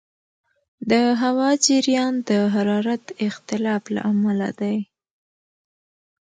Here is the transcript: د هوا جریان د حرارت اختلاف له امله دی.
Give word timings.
د 0.91 0.91
هوا 1.21 1.49
جریان 1.65 2.13
د 2.29 2.31
حرارت 2.53 3.03
اختلاف 3.27 3.83
له 3.95 4.01
امله 4.13 4.49
دی. 4.59 4.77